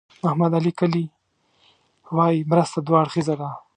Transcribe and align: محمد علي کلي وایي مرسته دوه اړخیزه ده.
محمد 0.23 0.51
علي 0.57 0.71
کلي 0.79 1.05
وایي 2.15 2.39
مرسته 2.51 2.77
دوه 2.85 2.97
اړخیزه 3.03 3.35
ده. 3.41 3.49